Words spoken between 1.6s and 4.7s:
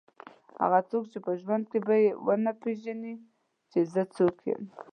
کې به یې ونه پېژني چې زه څوک یم.